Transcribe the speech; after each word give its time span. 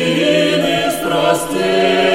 пучины 0.00 0.90
страстей. 0.98 2.09